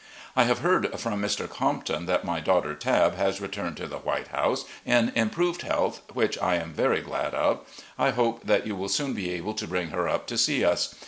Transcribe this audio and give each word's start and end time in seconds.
I 0.35 0.45
have 0.45 0.61
heard 0.61 0.99
from 0.99 1.21
Mr. 1.21 1.47
Compton 1.47 2.07
that 2.07 2.25
my 2.25 2.39
daughter 2.39 2.73
Tabb 2.73 3.13
has 3.17 3.39
returned 3.39 3.77
to 3.77 3.85
the 3.87 3.99
White 3.99 4.29
House 4.29 4.65
in 4.83 5.09
improved 5.09 5.61
health, 5.61 6.01
which 6.13 6.39
I 6.39 6.55
am 6.55 6.73
very 6.73 7.01
glad 7.01 7.35
of. 7.35 7.59
I 7.99 8.09
hope 8.09 8.43
that 8.47 8.65
you 8.65 8.75
will 8.75 8.89
soon 8.89 9.13
be 9.13 9.29
able 9.29 9.53
to 9.53 9.67
bring 9.67 9.89
her 9.89 10.09
up 10.09 10.25
to 10.29 10.39
see 10.39 10.65
us. 10.65 10.95